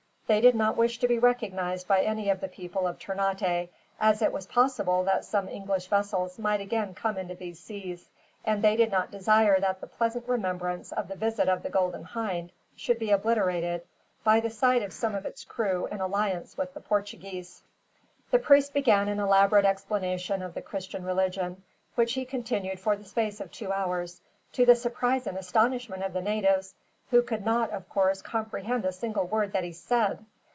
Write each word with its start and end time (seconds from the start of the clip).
They 0.27 0.39
did 0.39 0.55
not 0.55 0.77
wish 0.77 0.97
to 0.99 1.09
be 1.09 1.19
recognized 1.19 1.89
by 1.89 2.03
any 2.03 2.29
of 2.29 2.39
the 2.39 2.47
people 2.47 2.87
of 2.87 2.97
Ternate, 2.97 3.67
as 3.99 4.21
it 4.21 4.31
was 4.31 4.45
possible 4.47 5.03
that 5.03 5.25
some 5.25 5.49
English 5.49 5.87
vessels 5.87 6.39
might 6.39 6.61
again 6.61 6.93
come 6.93 7.17
into 7.17 7.35
these 7.35 7.59
seas, 7.59 8.07
and 8.45 8.61
they 8.61 8.77
did 8.77 8.91
not 8.93 9.11
desire 9.11 9.59
that 9.59 9.81
the 9.81 9.87
pleasant 9.87 10.29
remembrance 10.29 10.93
of 10.93 11.09
the 11.09 11.17
visit 11.17 11.49
of 11.49 11.63
the 11.63 11.69
Golden 11.69 12.05
Hind 12.05 12.53
should 12.77 12.97
be 12.97 13.11
obliterated, 13.11 13.83
by 14.23 14.39
the 14.39 14.49
sight 14.49 14.81
of 14.83 14.93
some 14.93 15.15
of 15.15 15.25
its 15.25 15.43
crew 15.43 15.87
in 15.91 15.99
alliance 15.99 16.55
with 16.57 16.73
the 16.73 16.79
Portuguese. 16.79 17.61
The 18.29 18.39
priest 18.39 18.73
began 18.73 19.09
an 19.09 19.19
elaborate 19.19 19.65
explanation 19.65 20.41
of 20.41 20.53
the 20.53 20.61
Christian 20.61 21.03
religion, 21.03 21.61
which 21.95 22.13
he 22.13 22.23
continued 22.23 22.79
for 22.79 22.95
the 22.95 23.03
space 23.03 23.41
of 23.41 23.51
two 23.51 23.73
hours; 23.73 24.21
to 24.53 24.65
the 24.65 24.77
surprise 24.77 25.27
and 25.27 25.37
astonishment 25.37 26.03
of 26.03 26.13
the 26.13 26.21
natives, 26.21 26.73
who 27.09 27.21
could 27.21 27.43
not, 27.43 27.69
of 27.71 27.89
course, 27.89 28.21
comprehend 28.21 28.85
a 28.85 28.91
single 28.93 29.27
word 29.27 29.51
that 29.51 29.65
he 29.65 29.71
said. 29.73 30.17